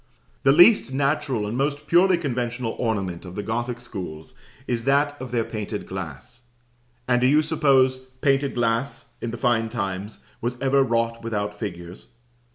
The 0.41 0.51
least 0.51 0.91
natural 0.91 1.45
and 1.45 1.55
most 1.55 1.85
purely 1.85 2.17
conventional 2.17 2.71
ornament 2.79 3.23
of 3.23 3.35
the 3.35 3.43
Gothic 3.43 3.79
schools 3.79 4.33
is 4.65 4.85
that 4.85 5.15
of 5.21 5.31
their 5.31 5.43
painted 5.43 5.85
glass; 5.85 6.41
and 7.07 7.21
do 7.21 7.27
you 7.27 7.43
suppose 7.43 7.99
painted 8.21 8.55
glass, 8.55 9.11
in 9.21 9.29
the 9.29 9.37
fine 9.37 9.69
times, 9.69 10.17
was 10.41 10.57
ever 10.59 10.81
wrought 10.81 11.21
without 11.23 11.53
figures? 11.53 12.07